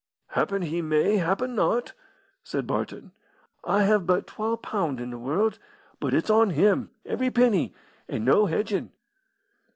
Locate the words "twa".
4.25-4.57